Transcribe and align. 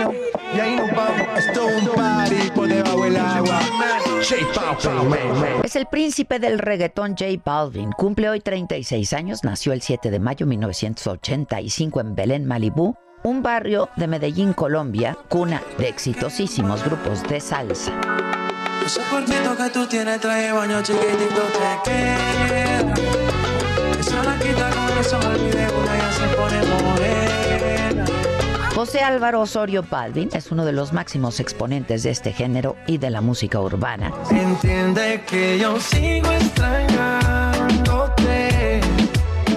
Esquina, 0.00 0.10
esquina, 0.10 0.54
y 0.54 0.60
ahí 0.60 0.76
nos 0.76 0.90
vamos. 0.90 1.38
Esto 1.38 1.68
es 1.68 1.82
un 1.82 1.88
party 1.94 2.50
por 2.54 2.68
debajo 2.68 3.04
del 3.04 3.16
agua. 3.16 3.60
J 4.22 4.36
Balvin. 4.54 5.60
Es 5.64 5.76
el 5.76 5.86
príncipe 5.86 6.38
del 6.38 6.58
reggaetón 6.58 7.16
J 7.18 7.26
Balvin. 7.44 7.90
Cumple 7.92 8.28
hoy 8.30 8.40
36 8.40 9.12
años. 9.12 9.44
Nació 9.44 9.72
el 9.72 9.82
7 9.82 10.10
de 10.10 10.20
mayo 10.20 10.46
de 10.46 10.50
1985 10.50 12.00
en 12.00 12.14
Belén, 12.14 12.46
Malibú, 12.46 12.94
un 13.24 13.42
barrio 13.42 13.88
de 13.96 14.06
Medellín, 14.06 14.52
Colombia, 14.52 15.16
cuna 15.28 15.62
de 15.78 15.88
exitosísimos 15.88 16.84
grupos 16.84 17.22
de 17.24 17.40
salsa. 17.40 17.92
Ese 18.84 19.00
cuerpito 19.10 19.56
que 19.56 19.70
tú 19.70 19.86
tienes 19.86 20.20
trae 20.20 20.52
baño 20.52 20.82
chiquitito 20.82 21.42
te 21.52 21.90
queda. 21.90 22.94
Esa 23.98 24.22
laquita 24.22 24.70
con 24.70 24.98
eso 24.98 25.18
me 25.18 25.26
olvidé 25.26 25.66
una 25.70 25.98
ya 25.98 26.12
se 26.12 26.36
pone 26.36 26.66
morena. 26.66 27.19
José 28.80 29.00
Álvaro 29.00 29.42
Osorio 29.42 29.82
Balvin 29.82 30.30
es 30.32 30.50
uno 30.50 30.64
de 30.64 30.72
los 30.72 30.94
máximos 30.94 31.38
exponentes 31.38 32.02
de 32.02 32.08
este 32.08 32.32
género 32.32 32.76
y 32.86 32.96
de 32.96 33.10
la 33.10 33.20
música 33.20 33.60
urbana. 33.60 34.10
Entiende 34.30 35.22
que 35.28 35.58
yo 35.58 35.78
sigo 35.78 36.32
extrañándote. 36.32 38.80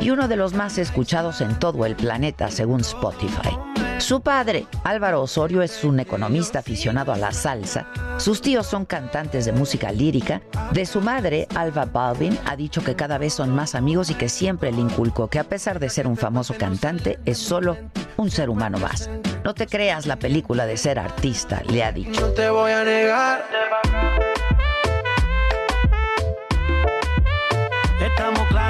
y 0.00 0.10
uno 0.10 0.26
de 0.26 0.34
los 0.34 0.54
más 0.54 0.76
escuchados 0.76 1.40
en 1.40 1.56
todo 1.60 1.86
el 1.86 1.94
planeta 1.94 2.50
según 2.50 2.80
Spotify. 2.80 3.56
Su 3.98 4.22
padre, 4.22 4.66
Álvaro 4.82 5.22
Osorio, 5.22 5.62
es 5.62 5.84
un 5.84 6.00
economista 6.00 6.58
aficionado 6.58 7.12
a 7.12 7.16
la 7.16 7.30
salsa. 7.30 7.86
Sus 8.18 8.42
tíos 8.42 8.66
son 8.66 8.86
cantantes 8.86 9.44
de 9.44 9.52
música 9.52 9.92
lírica. 9.92 10.42
De 10.72 10.84
su 10.84 11.00
madre, 11.00 11.46
Alba 11.54 11.84
Balvin, 11.84 12.36
ha 12.44 12.56
dicho 12.56 12.82
que 12.82 12.96
cada 12.96 13.18
vez 13.18 13.34
son 13.34 13.54
más 13.54 13.76
amigos 13.76 14.10
y 14.10 14.14
que 14.14 14.28
siempre 14.28 14.72
le 14.72 14.80
inculcó 14.80 15.28
que 15.28 15.38
a 15.38 15.44
pesar 15.44 15.78
de 15.78 15.90
ser 15.90 16.08
un 16.08 16.16
famoso 16.16 16.54
cantante, 16.58 17.20
es 17.24 17.38
solo 17.38 17.76
un 18.16 18.30
ser 18.30 18.50
humano 18.50 18.78
más. 18.78 19.08
No 19.44 19.54
te 19.54 19.66
creas 19.66 20.06
la 20.06 20.16
película 20.16 20.66
de 20.66 20.76
ser 20.76 20.98
artista, 20.98 21.62
le 21.68 21.82
ha 21.82 21.92
dicho. 21.92 22.20
No 22.20 22.28
te 22.28 22.48
voy 22.50 22.72
a 22.72 22.84
negar. 22.84 23.44
Estamos 28.00 28.46
claros 28.48 28.61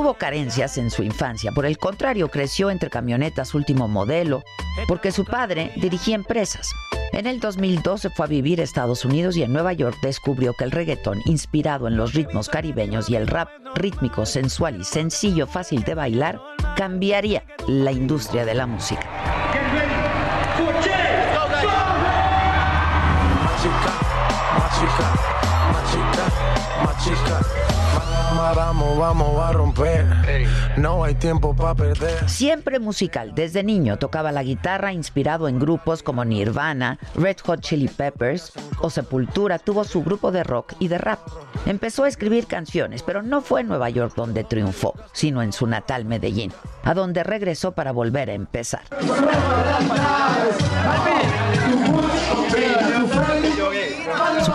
tuvo 0.00 0.14
carencias 0.14 0.78
en 0.78 0.90
su 0.90 1.02
infancia, 1.02 1.52
por 1.52 1.66
el 1.66 1.76
contrario, 1.76 2.30
creció 2.30 2.70
entre 2.70 2.88
camionetas 2.88 3.54
último 3.54 3.86
modelo, 3.86 4.42
porque 4.88 5.12
su 5.12 5.26
padre 5.26 5.72
dirigía 5.76 6.14
empresas. 6.14 6.72
En 7.12 7.26
el 7.26 7.38
2012 7.38 8.08
fue 8.08 8.24
a 8.24 8.28
vivir 8.30 8.62
a 8.62 8.64
Estados 8.64 9.04
Unidos 9.04 9.36
y 9.36 9.42
en 9.42 9.52
Nueva 9.52 9.74
York 9.74 9.98
descubrió 10.00 10.54
que 10.54 10.64
el 10.64 10.70
reggaetón, 10.70 11.20
inspirado 11.26 11.86
en 11.86 11.98
los 11.98 12.14
ritmos 12.14 12.48
caribeños 12.48 13.10
y 13.10 13.16
el 13.16 13.26
rap 13.26 13.50
rítmico, 13.74 14.24
sensual 14.24 14.80
y 14.80 14.84
sencillo, 14.84 15.46
fácil 15.46 15.82
de 15.82 15.94
bailar, 15.94 16.40
cambiaría 16.78 17.44
la 17.68 17.92
industria 17.92 18.46
de 18.46 18.54
la 18.54 18.66
música. 18.66 19.39
Vamos, 28.70 28.98
vamos 28.98 29.40
a 29.42 29.52
romper. 29.52 30.06
No 30.76 31.02
hay 31.02 31.16
tiempo 31.16 31.56
para 31.56 31.74
perder. 31.74 32.28
Siempre 32.28 32.78
musical, 32.78 33.32
desde 33.34 33.64
niño 33.64 33.98
tocaba 33.98 34.30
la 34.30 34.44
guitarra 34.44 34.92
inspirado 34.92 35.48
en 35.48 35.58
grupos 35.58 36.04
como 36.04 36.24
Nirvana, 36.24 36.96
Red 37.16 37.38
Hot 37.46 37.62
Chili 37.62 37.88
Peppers 37.88 38.52
o 38.78 38.88
Sepultura, 38.88 39.58
tuvo 39.58 39.82
su 39.82 40.04
grupo 40.04 40.30
de 40.30 40.44
rock 40.44 40.74
y 40.78 40.86
de 40.86 40.98
rap. 40.98 41.18
Empezó 41.66 42.04
a 42.04 42.08
escribir 42.08 42.46
canciones, 42.46 43.02
pero 43.02 43.22
no 43.22 43.40
fue 43.40 43.62
en 43.62 43.66
Nueva 43.66 43.90
York 43.90 44.12
donde 44.14 44.44
triunfó, 44.44 44.94
sino 45.12 45.42
en 45.42 45.52
su 45.52 45.66
natal 45.66 46.04
Medellín, 46.04 46.52
a 46.84 46.94
donde 46.94 47.24
regresó 47.24 47.72
para 47.72 47.90
volver 47.90 48.30
a 48.30 48.34
empezar. 48.34 48.82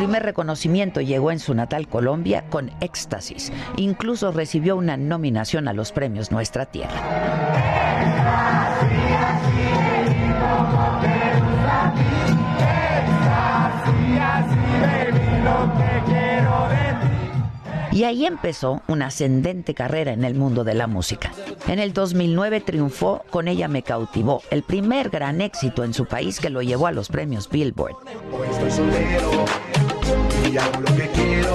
Primer 0.00 0.22
reconocimiento 0.22 1.02
llegó 1.02 1.30
en 1.30 1.38
su 1.38 1.52
natal 1.52 1.86
Colombia 1.86 2.46
con 2.48 2.70
Éxtasis. 2.80 3.52
Incluso 3.76 4.32
recibió 4.32 4.74
una 4.74 4.96
nominación 4.96 5.68
a 5.68 5.74
los 5.74 5.92
premios 5.92 6.30
Nuestra 6.30 6.64
Tierra. 6.64 6.88
Y 17.92 18.04
ahí 18.04 18.24
empezó 18.24 18.80
una 18.88 19.08
ascendente 19.08 19.74
carrera 19.74 20.12
en 20.14 20.24
el 20.24 20.34
mundo 20.34 20.64
de 20.64 20.72
la 20.72 20.86
música. 20.86 21.32
En 21.68 21.78
el 21.78 21.92
2009 21.92 22.62
triunfó 22.62 23.22
Con 23.28 23.48
ella 23.48 23.68
me 23.68 23.82
cautivó, 23.82 24.40
el 24.50 24.62
primer 24.62 25.10
gran 25.10 25.42
éxito 25.42 25.84
en 25.84 25.92
su 25.92 26.06
país 26.06 26.40
que 26.40 26.48
lo 26.48 26.62
llevó 26.62 26.86
a 26.86 26.92
los 26.92 27.10
premios 27.10 27.50
Billboard. 27.50 27.96
Y 30.50 30.56
hago 30.56 30.80
lo 30.80 30.96
que 30.96 31.08
quiero. 31.08 31.54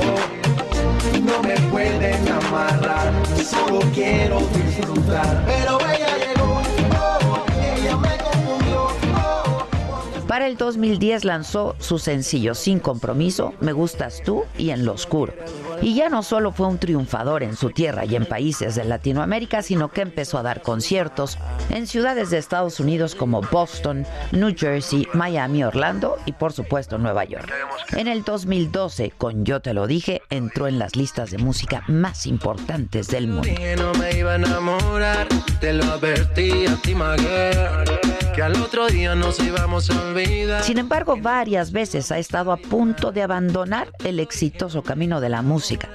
No 1.23 1.41
me 1.43 1.55
pueden 1.71 2.27
amarrar, 2.27 3.11
solo 3.35 3.79
quiero 3.93 4.39
disfrutar. 4.53 5.43
Pero 5.45 5.77
ella 5.79 6.17
llegó, 6.17 6.61
oh, 6.99 7.45
ella 7.77 7.97
me 7.97 8.17
confundió. 8.17 8.87
oh. 9.15 10.27
Para 10.27 10.47
el 10.47 10.57
2010 10.57 11.25
lanzó 11.25 11.75
su 11.79 11.99
sencillo 11.99 12.53
Sin 12.55 12.79
Compromiso, 12.79 13.53
Me 13.59 13.73
Gustas 13.73 14.21
Tú 14.23 14.43
y 14.57 14.69
En 14.69 14.85
Lo 14.85 14.93
Oscuro. 14.93 15.33
Y 15.81 15.95
ya 15.95 16.09
no 16.09 16.23
solo 16.23 16.51
fue 16.51 16.67
un 16.67 16.77
triunfador 16.77 17.43
en 17.43 17.55
su 17.55 17.69
tierra 17.69 18.05
y 18.05 18.15
en 18.15 18.25
países 18.25 18.75
de 18.75 18.85
Latinoamérica, 18.85 19.61
sino 19.61 19.89
que 19.89 20.01
empezó 20.01 20.37
a 20.37 20.43
dar 20.43 20.61
conciertos 20.61 21.37
en 21.69 21.87
ciudades 21.87 22.29
de 22.29 22.37
Estados 22.37 22.79
Unidos 22.79 23.15
como 23.15 23.41
Boston, 23.41 24.05
New 24.31 24.53
Jersey, 24.55 25.07
Miami, 25.13 25.63
Orlando 25.63 26.17
y 26.25 26.31
por 26.33 26.53
supuesto 26.53 26.97
Nueva 26.97 27.25
York. 27.25 27.51
En 27.91 28.07
el 28.07 28.23
2012, 28.23 29.11
con 29.17 29.45
Yo 29.45 29.61
Te 29.61 29.73
Lo 29.73 29.87
Dije, 29.87 30.21
entró 30.29 30.67
en 30.67 30.79
las 30.79 30.95
listas 30.95 31.31
de 31.31 31.37
música 31.37 31.83
más 31.87 32.25
importantes 32.25 33.07
del 33.07 33.27
mundo. 33.27 33.43
Dije 33.43 33.75
no 33.75 33.93
me 33.93 34.17
iba 34.17 34.33
a 34.33 34.35
enamorar, 34.35 35.27
te 35.59 35.73
lo 35.73 35.83
advertí 35.85 36.65
a 36.67 36.75
ti, 36.77 36.95
my 36.95 37.17
girl, 37.17 37.99
que 38.33 38.41
al 38.41 38.55
otro 38.61 38.87
día 38.87 39.15
nos 39.15 39.39
íbamos 39.39 39.89
a 39.89 40.01
olvidar. 40.01 40.63
Sin 40.63 40.77
embargo, 40.77 41.17
varias 41.17 41.71
veces 41.71 42.11
ha 42.11 42.17
estado 42.17 42.51
a 42.51 42.57
punto 42.57 43.11
de 43.11 43.23
abandonar 43.23 43.91
el 44.03 44.19
exitoso 44.19 44.83
camino 44.83 45.21
de 45.21 45.29
la 45.29 45.41
música 45.41 45.89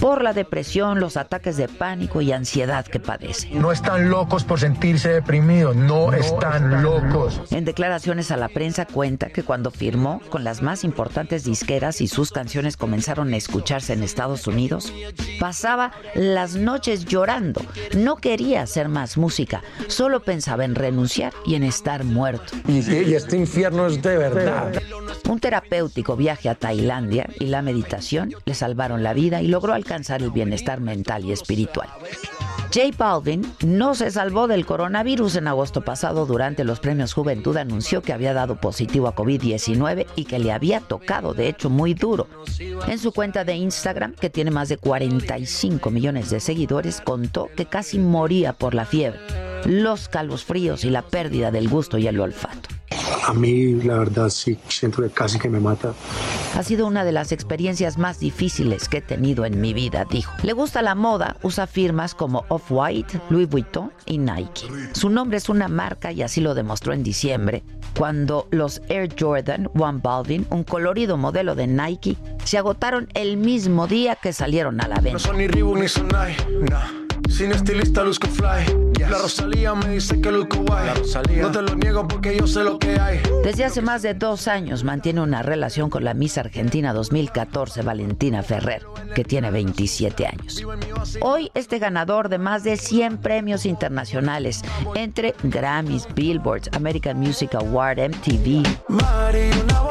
por 0.00 0.22
la 0.22 0.32
depresión, 0.32 1.00
los 1.00 1.16
ataques 1.16 1.56
de 1.56 1.68
pánico 1.68 2.20
y 2.20 2.32
ansiedad 2.32 2.84
que 2.84 3.00
padece. 3.00 3.50
No 3.52 3.72
están 3.72 4.10
locos 4.10 4.44
por 4.44 4.60
sentirse 4.60 5.08
deprimidos, 5.08 5.74
no, 5.76 6.12
están, 6.12 6.82
locos. 6.82 7.40
En 7.50 7.64
declaraciones 7.64 8.30
a 8.30 8.36
la 8.36 8.48
prensa 8.48 8.86
cuenta 8.86 9.30
que 9.30 9.42
cuando 9.42 9.70
firmó 9.70 10.20
con 10.30 10.44
las 10.44 10.62
más 10.62 10.84
importantes 10.84 11.44
disqueras 11.44 12.00
y 12.00 12.08
sus 12.08 12.32
canciones 12.32 12.76
comenzaron 12.76 13.32
a 13.32 13.36
escucharse 13.74 13.92
en 13.94 14.02
Estados 14.02 14.46
Unidos, 14.46 14.92
pasaba 15.40 15.92
las 16.14 16.54
noches 16.54 17.04
llorando. 17.04 17.60
No 17.96 18.16
quería 18.16 18.62
hacer 18.62 18.88
más 18.88 19.16
música, 19.16 19.62
solo 19.88 20.20
pensaba 20.20 20.64
en 20.64 20.74
renunciar 20.74 21.32
y 21.46 21.54
en 21.54 21.64
estar 21.64 22.04
muerto. 22.04 22.52
Y, 22.68 22.78
y 22.78 23.14
este 23.14 23.36
infierno 23.36 23.86
es 23.86 24.00
de 24.00 24.16
verdad. 24.16 24.72
Un 25.28 25.40
terapéutico 25.40 26.16
viaje 26.16 26.48
a 26.48 26.54
Tailandia 26.54 27.28
y 27.40 27.46
la 27.46 27.62
meditación 27.62 28.34
le 28.44 28.54
salvaron 28.54 29.02
la 29.02 29.12
vida 29.12 29.42
y 29.42 29.48
logró 29.48 29.72
alcanzar 29.72 30.22
el 30.22 30.30
bienestar 30.30 30.80
mental 30.80 31.24
y 31.24 31.32
espiritual. 31.32 31.88
J 32.74 32.90
Balvin 32.98 33.46
no 33.64 33.94
se 33.94 34.10
salvó 34.10 34.48
del 34.48 34.66
coronavirus 34.66 35.36
en 35.36 35.46
agosto 35.46 35.82
pasado 35.82 36.26
durante 36.26 36.64
los 36.64 36.80
premios 36.80 37.12
Juventud 37.12 37.56
anunció 37.56 38.02
que 38.02 38.12
había 38.12 38.34
dado 38.34 38.56
positivo 38.56 39.06
a 39.06 39.14
COVID-19 39.14 40.06
y 40.16 40.24
que 40.24 40.40
le 40.40 40.50
había 40.50 40.80
tocado 40.80 41.34
de 41.34 41.48
hecho 41.48 41.70
muy 41.70 41.94
duro. 41.94 42.26
En 42.88 42.98
su 42.98 43.12
cuenta 43.12 43.44
de 43.44 43.54
Instagram, 43.54 44.14
que 44.14 44.28
tiene 44.28 44.50
más 44.50 44.68
de 44.68 44.76
45 44.76 45.88
millones 45.90 46.30
de 46.30 46.40
seguidores, 46.40 47.00
contó 47.00 47.48
que 47.54 47.66
casi 47.66 48.00
moría 48.00 48.52
por 48.52 48.74
la 48.74 48.86
fiebre, 48.86 49.20
los 49.66 50.08
calvos 50.08 50.44
fríos 50.44 50.84
y 50.84 50.90
la 50.90 51.02
pérdida 51.02 51.52
del 51.52 51.68
gusto 51.68 51.98
y 51.98 52.08
el 52.08 52.18
olfato. 52.18 52.73
A 53.26 53.32
mí, 53.32 53.72
la 53.82 53.96
verdad, 53.98 54.28
sí, 54.28 54.58
siento 54.68 55.02
que 55.02 55.08
casi 55.08 55.38
que 55.38 55.48
me 55.48 55.58
mata. 55.58 55.94
Ha 56.56 56.62
sido 56.62 56.86
una 56.86 57.04
de 57.04 57.12
las 57.12 57.32
experiencias 57.32 57.96
más 57.96 58.20
difíciles 58.20 58.86
que 58.88 58.98
he 58.98 59.00
tenido 59.00 59.46
en 59.46 59.60
mi 59.62 59.72
vida, 59.72 60.04
dijo. 60.10 60.32
Le 60.42 60.52
gusta 60.52 60.82
la 60.82 60.94
moda, 60.94 61.36
usa 61.42 61.66
firmas 61.66 62.14
como 62.14 62.44
Off-White, 62.48 63.20
Louis 63.30 63.48
Vuitton 63.48 63.90
y 64.04 64.18
Nike. 64.18 64.66
Su 64.92 65.08
nombre 65.08 65.38
es 65.38 65.48
una 65.48 65.68
marca 65.68 66.12
y 66.12 66.20
así 66.22 66.42
lo 66.42 66.54
demostró 66.54 66.92
en 66.92 67.02
diciembre, 67.02 67.62
cuando 67.96 68.46
los 68.50 68.82
Air 68.88 69.08
Jordan 69.18 69.70
One 69.78 70.00
Balvin, 70.02 70.46
un 70.50 70.62
colorido 70.64 71.16
modelo 71.16 71.54
de 71.54 71.66
Nike, 71.66 72.16
se 72.44 72.58
agotaron 72.58 73.08
el 73.14 73.38
mismo 73.38 73.86
día 73.86 74.16
que 74.16 74.32
salieron 74.34 74.80
a 74.82 74.88
la 74.88 74.96
No 74.96 75.02
venta. 75.02 75.18
son 75.18 75.38
ni 75.38 75.46
Reebok 75.46 75.78
ni 75.78 75.88
Sonai, 75.88 76.36
no. 76.70 77.03
Sin 77.34 77.50
estilista 77.50 78.04
luzco 78.04 78.28
fly. 78.28 78.94
La 79.10 79.18
Rosalía 79.18 79.74
me 79.74 79.88
dice 79.88 80.20
que 80.20 80.30
luzco 80.30 80.58
guay. 80.58 80.88
No 81.40 81.50
te 81.50 81.62
lo 81.62 81.74
niego 81.74 82.06
porque 82.06 82.36
yo 82.36 82.46
sé 82.46 82.62
lo 82.62 82.78
que 82.78 82.98
hay. 82.98 83.20
Desde 83.42 83.64
hace 83.64 83.82
más 83.82 84.02
de 84.02 84.14
dos 84.14 84.46
años 84.46 84.84
mantiene 84.84 85.20
una 85.20 85.42
relación 85.42 85.90
con 85.90 86.04
la 86.04 86.14
Miss 86.14 86.38
Argentina 86.38 86.92
2014, 86.92 87.82
Valentina 87.82 88.44
Ferrer, 88.44 88.86
que 89.16 89.24
tiene 89.24 89.50
27 89.50 90.28
años. 90.28 90.64
Hoy 91.22 91.50
este 91.54 91.80
ganador 91.80 92.28
de 92.28 92.38
más 92.38 92.62
de 92.62 92.76
100 92.76 93.18
premios 93.18 93.66
internacionales, 93.66 94.62
entre 94.94 95.34
Grammys, 95.42 96.06
Billboards, 96.14 96.70
American 96.72 97.18
Music 97.18 97.56
Award, 97.56 97.98
MTV, 97.98 98.62
Mari, 98.88 99.50
una 99.60 99.82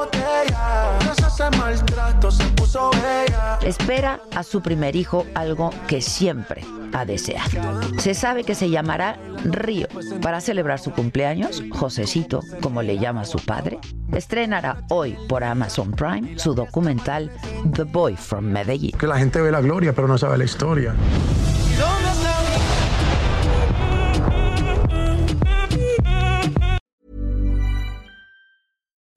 espera 3.66 4.20
a 4.36 4.44
su 4.44 4.62
primer 4.62 4.96
hijo 4.96 5.26
algo 5.36 5.72
que 5.88 6.02
siempre 6.02 6.64
ha 6.94 7.06
deseado. 7.06 7.50
Se 7.98 8.14
sabe 8.14 8.44
que 8.44 8.56
se 8.56 8.70
llamará 8.70 9.18
Río. 9.44 9.88
Para 10.22 10.42
celebrar 10.42 10.80
su 10.80 10.92
cumpleaños, 10.92 11.64
Josecito, 11.72 12.42
como 12.62 12.82
le 12.82 12.98
llama 12.98 13.26
su 13.26 13.40
padre, 13.40 13.80
estrenará 14.12 14.84
hoy 14.90 15.18
por 15.28 15.44
Amazon 15.44 15.92
Prime 15.92 16.38
su 16.38 16.54
documental 16.54 17.32
The 17.74 17.84
Boy 17.84 18.16
from 18.16 18.46
Medellín. 18.46 18.92
Que 18.98 19.08
la 19.08 19.18
gente 19.18 19.42
ve 19.42 19.52
la 19.52 19.62
gloria, 19.62 19.94
pero 19.94 20.08
no 20.08 20.18
sabe 20.18 20.38
la 20.38 20.44
historia. 20.46 20.94